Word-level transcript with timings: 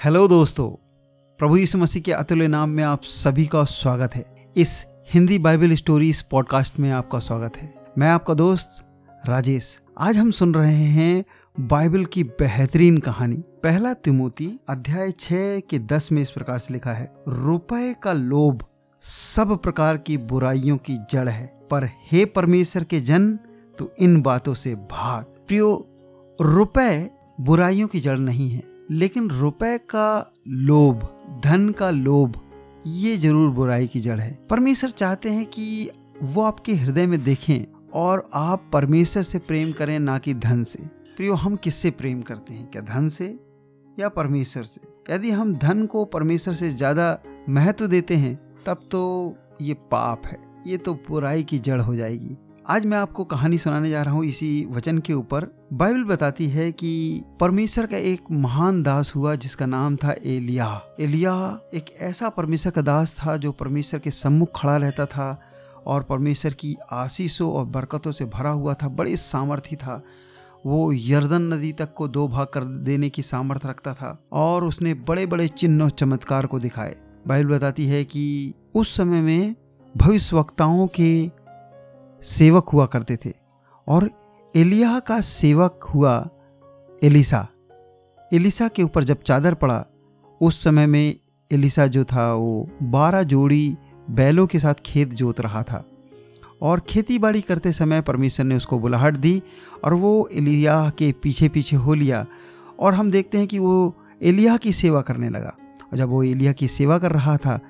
Hello 0.00 0.26
दोस्तों, 0.28 0.68
प्रभु 1.40 1.56
यीशु 1.56 1.78
मसीह 1.78 2.02
के 2.02 2.12
अतुल्य 2.12 2.46
नाम 2.48 2.70
में 2.70 2.82
आप 2.84 3.02
सभी 3.02 3.46
का 3.46 3.62
स्वागत 3.64 4.14
है। 4.14 4.52
इस 4.56 4.86
हिंदी 5.14 5.38
बाइबल 5.38 5.74
स्टोरीज 5.74 6.20
पॉडकास्ट 6.22 6.78
में 6.80 6.90
आपका 6.90 7.18
स्वागत 7.18 7.56
है। 7.56 7.74
मैं 7.98 8.08
आपका 8.08 8.34
दोस्त 8.34 8.84
राजेश। 9.28 9.80
आज 9.98 10.16
हम 10.16 10.30
सुन 10.30 10.54
रहे 10.54 10.84
हैं 10.84 11.24
बाइबल 11.56 12.04
की 12.04 12.24
बेहतरीन 12.24 12.98
कहानी। 12.98 13.42
पहला 13.62 13.94
तिमोती 13.94 14.48
अध्याय 14.68 15.10
छह 15.10 15.58
के 15.60 15.78
दस 15.78 16.10
में 16.12 16.22
इस 16.22 16.30
प्रकार 16.30 16.58
से 16.58 16.74
लिखा 16.74 16.92
है, 16.92 17.12
रुपए 17.28 17.94
का 18.02 18.12
लोभ 18.12 18.64
सब 19.02 19.58
प्रकार 19.62 19.96
की 19.96 20.18
बुराइयों 20.18 20.76
की 20.76 20.98
जड़ 21.10 21.28
है, 21.28 21.46
पर 21.70 21.88
हे 22.12 22.24
परमेश्वर 22.24 22.84
के 22.84 23.00
जन 23.00 23.34
तो 23.78 23.92
इन 23.98 24.20
बातों 24.22 24.54
से 24.54 24.74
भाग। 24.74 25.24
प्रियो, 25.48 25.86
रुपए 26.40 27.10
बुराइयों 27.40 27.88
की 27.88 28.00
जड़ 28.00 28.18
नहीं 28.18 28.50
है। 28.50 28.67
लेकिन 28.90 29.30
रुपए 29.30 29.78
का 29.78 30.32
लोभ, 30.48 31.08
धन 31.44 31.68
का 31.70 31.90
लोभ, 31.90 32.40
ये 32.86 33.16
ज़रूर 33.16 33.50
बुराई 33.50 33.86
की 33.86 34.00
जड़ 34.00 34.20
है। 34.20 34.46
परमेश्वर 34.50 34.90
चाहते 34.90 35.30
हैं 35.30 35.46
कि 35.46 35.90
वो 36.22 36.42
आपके 36.42 36.74
हृदय 36.74 37.06
में 37.06 37.24
देखें 37.24 37.90
और 37.92 38.28
आप 38.34 38.70
परमेश्वर 38.72 39.22
से 39.22 39.38
प्रेम 39.38 39.72
करें, 39.72 39.98
ना 39.98 40.18
कि 40.18 40.34
धन 40.34 40.64
से। 40.64 40.78
प्रियो, 41.16 41.34
हम 41.34 41.56
किससे 41.56 41.90
प्रेम 41.90 42.22
करते 42.22 42.54
हैं? 42.54 42.70
क्या 42.70 42.82
धन 42.82 43.08
से 43.08 43.38
या 44.00 44.08
परमेश्वर 44.08 44.62
से? 44.62 44.80
यदि 45.14 45.30
हम 45.30 45.54
धन 45.54 45.86
को 45.86 46.04
परमेश्वर 46.04 46.54
से 46.54 46.70
ज़्यादा 46.70 47.18
महत्व 47.48 47.86
देते 47.86 48.16
हैं, 48.16 48.54
तब 48.66 48.88
तो 48.90 49.34
ये 49.60 49.74
पाप 49.74 50.22
है। 50.26 50.38
ये 50.66 50.76
तो 50.76 50.94
बुराई 50.94 51.42
की 51.42 51.58
जड़ 51.58 51.80
हो 51.80 51.94
जाएगी। 51.94 52.36
आज 52.70 52.86
मैं 52.86 52.96
आपको 52.98 53.24
कहानी 53.24 53.58
सुनाने 53.58 53.90
जा 53.90 54.02
रहा 54.02 54.14
हूँ 54.14 54.24
इसी 54.24 54.66
वचन 54.70 54.98
के 54.98 55.12
ऊपर। 55.12 55.44
बाइबल 55.72 56.02
बताती 56.04 56.48
है 56.48 56.72
कि 56.72 57.22
परमेश्वर 57.40 57.86
का 57.86 57.96
एक 57.96 58.24
महान 58.30 58.82
दास 58.82 59.12
हुआ 59.16 59.34
जिसका 59.34 59.66
नाम 59.66 59.96
था 59.96 60.14
एलिया 60.24 60.96
एलिया 61.00 61.60
एक 61.74 61.84
ऐसा 62.00 62.28
परमेश्वर 62.28 62.72
का 62.72 62.82
दास 62.82 63.14
था 63.14 63.36
जो 63.36 63.52
परमेश्वर 63.52 64.00
के 64.00 64.10
सम्मुख 64.10 64.48
खड़ा 64.56 64.76
रहता 64.76 65.06
था 65.06 65.40
और 65.86 66.02
परमेश्वर 66.02 66.52
की 66.52 66.76
आशीषों 66.92 67.52
और 67.52 67.64
बरकतों 67.64 68.12
से 68.12 68.24
भरा 68.24 68.50
हुआ 68.50 68.74
था, 68.74 68.88
बड़े 68.88 69.16
सामर्थ्य 69.16 69.76
था। 69.76 70.02
वो 70.66 70.92
यर्दन 70.92 71.42
नदी 71.42 71.72
तक 71.72 71.94
को 71.94 72.08
दो 72.08 72.28
भाग 72.28 72.46
कर 72.46 72.64
देने 72.64 73.10
की 73.10 73.22
सामर्थ्य 73.22 73.68
रखता 73.68 73.94
था 73.94 74.28
और 74.32 74.64
उसने 74.64 74.94
बड़े 74.94 75.26
बड़े 75.26 75.48
चिन्ह 75.48 75.84
और 75.84 75.90
चमत्कार 75.90 76.46
को 76.46 76.58
दिखाए। 76.58 76.96
बाइबल 77.26 77.48
बताती 77.48 77.86
है 77.86 78.04
कि 78.04 78.54
उस 78.74 78.96
समय 78.96 79.20
में 79.20 79.54
भविष्यवक्ताओं 79.96 80.86
के 80.86 81.37
सेवक 82.22 82.68
हुआ 82.68 82.86
करते 82.86 83.16
थे। 83.16 83.32
और 83.88 84.10
एलिया 84.56 85.00
का 85.00 85.20
सेवक 85.20 85.80
हुआ 85.94 86.28
एलिसा। 87.02 87.48
एलिसा 88.32 88.68
के 88.68 88.82
ऊपर 88.82 89.04
जब 89.04 89.22
चादर 89.22 89.54
पड़ा, 89.54 89.86
उस 90.40 90.64
समय 90.64 90.86
में 90.86 91.16
एलिसा 91.52 91.86
जो 91.86 92.04
था, 92.04 92.34
वो 92.34 92.70
बारह 92.82 93.22
जोड़ी 93.22 93.76
बैलों 94.10 94.46
के 94.46 94.58
साथ 94.58 94.74
खेत 94.74 95.08
जोत 95.08 95.40
रहा 95.40 95.62
था। 95.62 95.84
और 96.62 96.80
खेती 96.80 97.18
बाड़ी 97.18 97.40
करते 97.40 97.72
समय 97.72 98.00
परमेश्वर 98.00 98.46
ने 98.46 98.56
उसको 98.56 98.78
बुलाहट 98.78 99.14
दी 99.14 99.42
और 99.84 99.94
वो 99.94 100.28
एलिया 100.32 100.90
के 100.90 101.12
पीछे 101.22 101.48
पीछे 101.48 101.76
हो 101.76 101.94
लिया 101.94 102.26
और 102.78 102.94
हम 102.94 103.10
देखते 103.10 103.38
हैं 103.38 103.46
कि 103.46 103.58
वो 103.58 103.96
एलिया 104.22 104.56
की 104.56 104.72
सेवा 104.72 105.00
करने 105.00 105.28
लगा। 105.28 105.56
और 105.92 105.96
जब 105.98 106.08
वो 106.08 106.22
एलिया 106.22 106.52
की 106.52 106.68
सेवा 106.68 106.98
कर 106.98 107.12
रहा 107.12 107.36
था, 107.36 107.60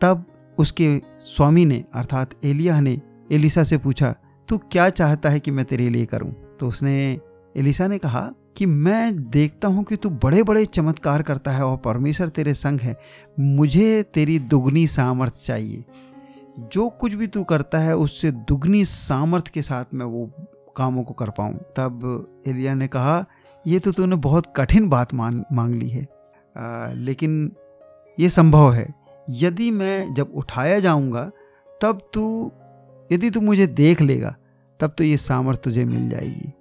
तब 0.00 0.24
उसके 0.58 1.02
स्वामी 1.20 1.64
ने, 1.64 1.84
अर्थात 1.94 2.30
एलिया 2.44 2.80
ने 2.80 3.00
एलिसा 3.32 3.62
से 3.64 3.78
पूछा 3.78 4.14
तू 4.48 4.58
क्या 4.58 4.88
चाहता 4.90 5.28
है 5.28 5.40
कि 5.40 5.50
मैं 5.50 5.64
तेरे 5.64 5.88
लिए 5.88 6.06
करूँ? 6.06 6.32
तो 6.60 6.68
उसने 6.68 7.20
एलिसा 7.56 7.86
ने 7.86 7.98
कहा 7.98 8.30
कि 8.56 8.66
मैं 8.66 9.30
देखता 9.30 9.68
हूँ 9.68 9.84
कि 9.84 9.96
तू 9.96 10.10
बड़े 10.10 10.42
बड़े 10.42 10.64
चमत्कार 10.66 11.22
करता 11.22 11.50
है 11.50 11.64
और 11.64 11.76
परमेश्वर 11.76 12.28
तेरे 12.28 12.54
संग 12.54 12.80
है। 12.80 12.96
मुझे 13.40 14.02
तेरी 14.02 14.38
दुगनी 14.38 14.86
सामर्थ्य 14.86 15.42
चाहिए। 15.44 15.84
जो 16.58 16.88
कुछ 16.88 17.12
भी 17.12 17.26
तू 17.26 17.44
करता 17.44 17.78
है 17.78 17.96
उससे 17.96 18.30
दुगनी 18.30 18.84
सामर्थ्य 18.84 19.50
के 19.54 19.62
साथ 19.62 19.84
मैं 19.94 20.06
वो 20.06 20.30
कामों 20.76 21.04
को 21.04 21.14
कर 21.14 21.30
पाऊँ। 21.30 21.54
तब 21.54 22.42
एलिया 22.46 22.74
ने 22.74 22.88
कहा 22.88 23.24
ये 23.66 23.78
तो 23.78 23.92
तूने 23.92 24.16
बहुत 24.16 24.52
कठिन 24.56 24.88
बात 24.88 25.14
मान 25.14 25.44
मांग 25.52 25.74
ली 25.74 25.88
है। 25.88 26.06
आ, 26.56 26.92
लेकिन 26.92 27.52
ये 28.20 28.28
संभव 28.28 28.72
है। 28.72 28.94
यदि 29.30 29.70
मैं 29.70 30.14
जब 30.14 30.30
उठाया 30.34 30.78
जाऊँगा 30.80 31.30
तब 31.80 32.00
तू 32.12 32.52
यदि 33.12 33.30
तू 33.30 33.40
मुझे 33.40 33.66
देख 33.66 34.00
लेगा, 34.02 34.36
तब 34.80 34.94
तो 34.98 35.04
ये 35.04 35.16
सामर्थ्य 35.16 35.62
तुझे 35.64 35.84
मिल 35.84 36.08
जाएगी। 36.10 36.52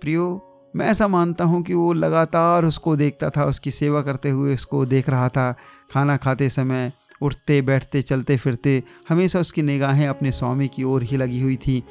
प्रियो, 0.00 0.46
मैं 0.76 0.86
ऐसा 0.86 1.08
मानता 1.08 1.44
हूँ 1.44 1.62
कि 1.62 1.74
वो 1.74 1.92
लगातार 1.92 2.64
उसको 2.64 2.96
देखता 2.96 3.30
था, 3.30 3.44
उसकी 3.44 3.70
सेवा 3.70 4.02
करते 4.02 4.30
हुए 4.30 4.54
उसको 4.54 4.86
देख 4.86 5.08
रहा 5.08 5.28
था, 5.28 5.52
खाना 5.92 6.16
खाते 6.16 6.48
समय 6.48 6.92
उठते, 7.22 7.62
बैठते, 7.62 8.02
चलते, 8.02 8.36
फिरते, 8.36 8.82
हमेशा 9.08 9.40
उसकी 9.40 9.62
निगाहें 9.62 10.08
अपने 10.08 10.32
स्वामी 10.32 10.68
की 10.68 10.84
ओर 10.84 11.02
ही 11.02 11.16
लगी 11.16 11.40
हुई 11.40 11.56
थी। 11.56 11.84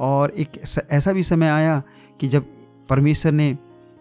और 0.00 0.30
एक 0.30 0.48
ऐसा 0.90 1.12
भी 1.12 1.22
समय 1.22 1.48
आया 1.48 1.82
कि 2.20 2.28
जब 2.28 2.46
परमेश्वर 2.88 3.32
ने 3.32 3.58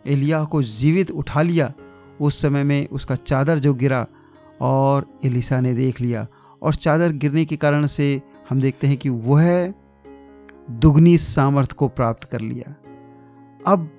एलिया 0.08 0.44
को 0.44 0.64
जीवित 0.64 1.12
उठा 1.12 1.42
लिया, 1.42 1.74
उस 2.22 2.42
समय 2.42 2.64
में 2.64 2.88
उसका 2.88 3.16
चादर 3.16 3.60
जो 3.60 3.74
गिरा 3.74 4.06
और 4.62 5.20
एलिसा 5.26 5.62
ने 5.62 5.74
देख 5.74 6.02
लिया। 6.02 6.28
और 6.62 6.76
चादर 6.76 7.12
गिरने 7.12 7.46
के 7.46 7.56
कारण 7.56 7.88
से 7.88 8.22
हम 8.50 8.62
देखते 8.62 8.88
हैं 8.88 8.98
कि 8.98 9.10
वह 9.10 9.74
दुगनी 10.72 11.18
सामर्थ्य 11.18 11.76
को 11.78 11.88
प्राप्त 11.88 12.24
कर 12.24 12.42
लिया। 12.42 12.76
अब 13.68 13.90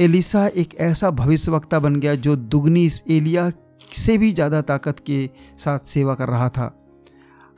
एलिसा 0.00 0.46
एक 0.46 0.74
ऐसा 0.80 1.10
भविष्यवक्ता 1.10 1.78
बन 1.78 1.96
गया 1.96 2.14
जो 2.14 2.36
दुगनी 2.36 2.88
एलिया 3.10 3.50
से 3.92 4.16
भी 4.18 4.32
ज़्यादा 4.32 4.60
ताकत 4.62 4.98
के 5.06 5.28
साथ 5.58 5.78
सेवा 5.78 6.14
कर 6.14 6.28
रहा 6.28 6.48
था। 6.48 6.74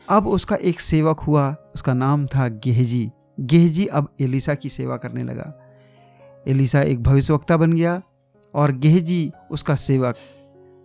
अब 0.09 0.27
उसका 0.27 0.57
एक 0.57 0.81
सेवक 0.81 1.21
हुआ, 1.21 1.57
उसका 1.75 1.95
नाम 1.95 2.27
था 2.27 2.49
गेहजी। 2.49 3.11
गेहजी 3.41 3.87
अब 3.87 4.09
एलिसा 4.21 4.55
की 4.55 4.69
सेवा 4.69 4.97
करने 4.97 5.23
लगा। 5.23 5.53
एलिसा 6.49 6.83
एक 6.83 7.03
भविष्यवक्ता 7.03 7.57
बन 7.57 7.73
गया 7.73 8.01
और 8.55 8.73
गेहजी 8.73 9.31
उसका 9.51 9.75
सेवक। 9.77 10.17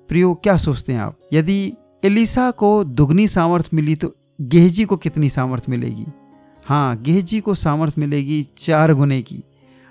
प्रियो, 0.09 0.33
क्या 0.33 0.57
सोचते 0.57 0.93
हैं 0.93 0.99
आप? 0.99 1.17
यदि 1.33 1.73
एलिसा 2.03 2.51
को 2.51 2.83
दुगनी 2.83 3.27
सामर्थ्य 3.27 3.69
मिली 3.73 3.95
तो 3.95 4.15
गेहजी 4.41 4.85
को 4.85 4.97
कितनी 4.97 5.29
सामर्थ्य 5.29 5.65
मिलेगी? 5.69 6.05
हाँ 6.65 7.01
गेहजी 7.01 7.39
को 7.39 7.55
सामर्थ्य 7.55 8.01
मिलेगी 8.01 8.47
चार 8.57 8.93
गुने 8.93 9.21
की। 9.21 9.43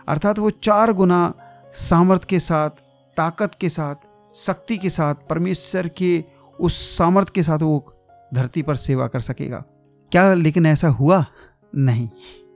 अर्थात 0.09 0.39
वो 0.39 0.51
चार 0.51 0.93
गुना 0.93 1.35
सामर्थ्य 1.75 2.27
के 2.31 2.39
साथ, 2.39 2.71
ताकत 3.17 3.53
के 3.61 3.69
साथ, 3.69 3.95
शक्ति 4.35 4.77
के 4.77 4.91
साथ, 4.91 5.15
परमेश्वर 5.15 5.89
के 5.89 6.25
उस 6.61 6.99
सामर्थ्य 6.99 7.33
के 7.35 7.43
साथ 7.43 7.59
वो 7.59 7.95
धरती 8.35 8.63
पर 8.63 8.77
सेवा 8.77 9.07
कर 9.07 9.21
सकेगा। 9.21 9.65
क्या 10.13 10.35
लेकिन 10.35 10.67
ऐसा 10.67 10.89
हुआ? 10.89 11.27
नहीं, 11.75 12.09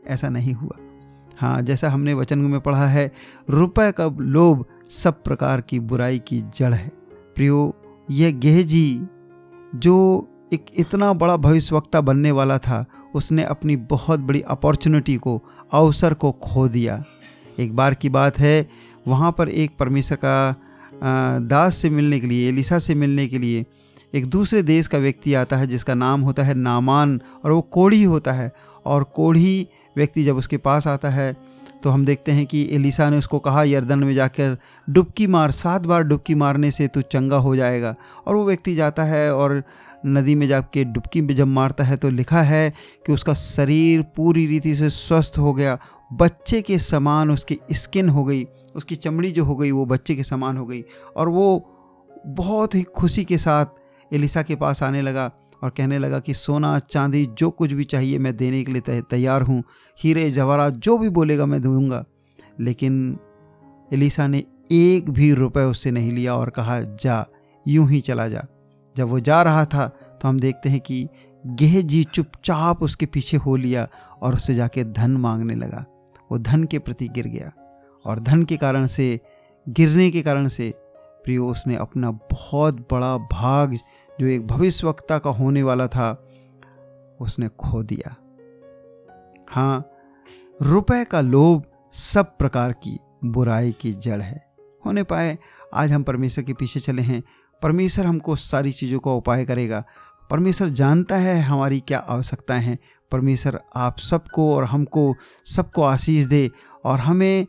ऐसा 0.06 0.28
नहीं 0.28 0.52
हुआ। 0.52 0.78
हाँ 1.38 1.62
जैसा 1.62 1.90
हमने 1.90 2.14
वचन 2.14 2.38
में 2.38 2.60
पढ़ा 2.60 2.86
है, 2.86 3.12
रुपए 3.50 3.92
का 3.92 4.16
लोभ 4.18 4.64
सब 4.90 5.22
प्रकार 5.22 5.60
की 5.60 5.80
बुराई 5.80 6.18
की 6.18 6.40
जड़ 6.40 6.74
है। 6.74 6.88
प्रियो 7.34 7.74
यह 8.10 8.30
गेहजी, 8.30 9.06
जो 9.74 10.26
एक 10.52 10.66
इतना 10.78 11.12
बड़ा 11.12 11.36
भविष्यवक्ता 11.36 12.00
बनने 12.00 12.30
वाला 12.30 12.56
था, 12.58 12.84
उसने 13.14 13.42
अपनी 13.44 13.76
बहुत 13.76 14.20
बड़ी 14.20 14.40
अपॉर्चुनिटी 14.40 15.16
को, 15.16 15.40
अवसर 15.72 16.14
को 16.14 16.30
खो 16.32 16.66
दिया। 16.68 17.02
एक 17.58 17.76
बार 17.76 17.94
की 17.94 18.08
बात 18.08 18.38
है, 18.38 18.68
वहाँ 19.08 19.30
पर 19.32 19.48
एक 19.48 19.76
परमेश्वर 19.78 20.18
का 20.24 21.38
दास 21.40 21.76
से 21.76 21.90
मिलने 21.90 22.20
के 22.20 22.26
लिए 22.26 22.48
एलिसा 22.48 22.78
से 22.78 22.94
मिलने 22.94 23.26
के 23.28 23.38
लिए, 23.38 23.64
एक 24.14 24.26
दूसरे 24.26 24.62
देश 24.62 24.86
का 24.86 24.98
व्यक्ति 24.98 25.34
आता 25.34 25.56
है, 25.56 25.66
जिसका 25.66 25.94
नाम 25.94 26.20
होता 26.20 26.42
है 26.42 26.54
नामान, 26.54 27.20
और 27.44 27.52
वो 27.52 27.60
कोढ़ी 27.62 28.02
होता 28.04 28.32
है। 28.32 28.50
और 28.86 29.04
कोढ़ी 29.04 29.68
व्यक्ति 29.96 30.24
जब 30.24 30.36
उसके 30.36 30.56
पास 30.58 30.86
आता 30.86 31.08
है 31.10 31.34
तो 31.82 31.90
हम 31.90 32.04
देखते 32.04 32.32
हैं 32.32 32.44
कि 32.46 32.62
एलिसा 32.72 33.08
ने 33.10 33.18
उसको 33.18 33.38
कहा, 33.38 33.62
यर्दन 33.64 33.98
में 33.98 34.12
जाकर 34.14 34.56
डुबकी 34.88 35.26
मार, 35.26 35.50
सात 35.50 35.82
बार 35.82 36.02
डुबकी 36.02 36.34
मारने 36.34 36.70
से 36.70 36.88
तू 36.88 37.02
चंगा 37.02 37.36
हो 37.36 37.54
जाएगा। 37.56 37.94
और 38.26 38.34
वो 38.36 38.44
व्यक्ति 38.46 38.74
जाता 38.74 39.02
है 39.04 39.34
और 39.34 39.62
नदी 40.06 40.34
में 40.34 40.46
जाके 40.48 40.84
डुबकी 40.84 41.20
में 41.20 41.34
जब 41.36 41.46
मारता 41.46 41.84
है 41.84 41.96
तो 41.96 42.10
लिखा 42.10 42.42
है 42.42 42.70
कि 43.06 43.12
उसका 43.12 43.34
शरीर 43.34 44.02
पूरी 44.02 44.46
रीति 44.46 44.74
से 44.74 44.90
स्वस्थ 44.90 45.38
हो 45.38 45.54
गया। 45.54 45.78
बच्चे 46.12 46.62
के 46.62 46.78
समान 46.78 47.30
उसकी 47.30 47.58
स्किन 47.72 48.08
हो 48.08 48.24
गई, 48.24 48.46
उसकी 48.76 48.96
चमड़ी 48.96 49.30
जो 49.30 49.44
हो 49.44 49.56
गई 49.56 49.70
वो 49.70 49.84
बच्चे 49.86 50.14
के 50.14 50.22
समान 50.22 50.56
हो 50.56 50.66
गई 50.66 50.84
और 51.16 51.28
वो 51.28 51.76
बहुत 52.26 52.74
ही 52.74 52.82
खुशी 52.82 53.24
के 53.24 53.38
साथ 53.38 53.66
एलिसा 54.14 54.42
के 54.42 54.56
पास 54.56 54.82
आने 54.82 55.02
लगा 55.02 55.30
और 55.62 55.70
कहने 55.70 55.98
लगा 55.98 56.20
कि, 56.20 56.34
सोना, 56.34 56.78
चांदी, 56.78 57.26
जो 57.38 57.50
कुछ 57.50 57.72
भी 57.72 57.84
चाहिए 57.84 58.18
मैं 58.18 58.36
देने 58.36 58.64
के 58.64 58.72
लिए 58.72 59.00
तैयार 59.00 59.42
हूँ। 59.42 59.62
हीरे 60.02 60.30
जवाहरात 60.30 60.72
जो 60.72 60.98
भी 60.98 61.08
बोलेगा 61.08 61.46
मैं 61.46 61.62
दूँगा। 61.62 62.04
लेकिन 62.60 63.18
एलिसा 63.92 64.26
ने 64.26 64.44
एक 64.72 65.10
भी 65.10 65.32
रुपए 65.32 65.60
उससे 65.60 65.90
नहीं 65.90 66.12
लिया 66.12 66.34
और 66.34 66.50
कहा, 66.50 66.80
जा, 66.80 67.26
यूँ 67.68 67.90
ही 67.90 68.00
चला 68.00 68.28
जा। 68.28 68.46
जब 68.96 69.08
वो 69.08 69.20
जा 69.20 69.42
रहा 69.42 69.64
था 69.64 69.86
तो 70.22 70.28
हम 70.28 70.40
देखते 70.40 70.68
हैं 70.68 70.80
कि 70.80 71.08
गेह 71.46 71.80
जी 71.82 72.02
चुपचाप 72.04 72.82
उसके 72.82 73.06
पीछे 73.06 73.36
हो 73.36 73.56
लिया 73.56 73.88
और 74.22 74.34
उससे 74.34 74.54
जाके 74.54 74.84
धन 74.84 75.10
मांगने 75.10 75.54
लगा। 75.54 75.84
वो 76.32 76.38
धन 76.38 76.64
के 76.64 76.78
प्रति 76.78 77.08
गिर 77.08 77.26
गया 77.26 77.52
और 78.04 78.20
धन 78.20 78.44
के 78.44 78.56
कारण 78.56 78.86
से, 78.86 79.20
गिरने 79.66 80.10
के 80.10 80.22
कारण 80.22 80.48
से, 80.48 80.72
प्रियो, 81.24 81.48
उसने 81.48 81.76
अपना 81.76 82.10
बहुत 82.10 82.80
बड़ा 82.92 83.16
भाग 83.16 83.74
जो 84.20 84.26
एक 84.26 84.46
भविष्यवक्ता 84.46 85.18
का 85.18 85.30
होने 85.30 85.62
वाला 85.62 85.86
था, 85.86 86.12
उसने 87.20 87.48
खो 87.48 87.82
दिया। 87.82 88.16
हाँ 89.50 89.90
रुपए 90.62 91.04
का 91.04 91.20
लोभ 91.20 91.64
सब 91.92 92.36
प्रकार 92.36 92.72
की 92.72 92.98
बुराई 93.24 93.72
की 93.72 93.92
जड़ 93.92 94.20
है। 94.22 94.44
होने 94.86 95.02
पाए, 95.02 95.38
आज 95.74 95.92
हम 95.92 96.02
परमेश्वर 96.02 96.44
के 96.44 96.52
पीछे 96.52 96.80
चले 96.80 97.02
हैं 97.02 97.22
परमेश्वर 97.62 98.06
हमको 98.06 98.36
सारी 98.36 98.72
चीज़ों 98.72 98.98
का 98.98 99.10
उपाय 99.10 99.44
करेगा। 99.44 99.84
परमेश्वर 100.30 100.68
जानता 100.68 101.16
है 101.16 101.40
हमारी 101.40 101.80
क्या 101.80 101.98
आवश्यकताएँ 101.98 102.62
हैं। 102.62 102.78
परमेश्वर 103.12 103.60
आप 103.76 103.98
सबको 103.98 104.54
और 104.56 104.64
हमको 104.64 105.14
सबको 105.46 105.82
आशीष 105.82 106.24
दे 106.24 106.50
और 106.84 106.98
हमें 106.98 107.46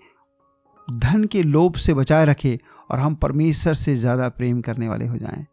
धन 0.88 1.24
के 1.24 1.44
लोभ 1.44 1.76
से 1.76 1.94
बचाए 1.94 2.26
रखे 2.26 2.60
और 2.92 3.00
हम 3.00 3.16
परमेश्वर 3.16 3.74
से 3.74 3.96
ज़्यादा 3.96 4.30
प्रेम 4.30 4.62
करने 4.62 4.88
वाले 4.90 5.08
हो 5.08 5.18
जाएँ। 5.18 5.46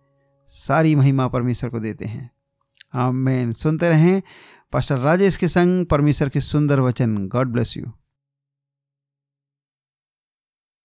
सारी 0.49 0.95
महिमा 0.95 1.29
परमेश्वर 1.29 1.71
को 1.71 1.81
देते 1.81 2.05
हैं। 2.05 2.31
आमेन। 2.95 3.53
सुनते 3.53 3.89
रहें। 3.89 4.23
पास्टर 4.73 4.99
राजेश 4.99 5.37
के 5.37 5.49
संग 5.49 5.87
परमेश्वर 5.87 6.29
के 6.29 6.41
सुंदर 6.41 6.81
वचन। 6.81 7.17
God 7.29 7.49
bless 7.49 7.77
you. 7.77 7.85